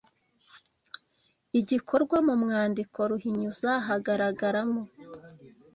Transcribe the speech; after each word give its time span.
Igikorwa 1.59 2.17
Mu 2.27 2.35
mwandiko 2.43 2.97
Ruhinyuza 3.09 3.71
hagaragaramo 3.87 4.81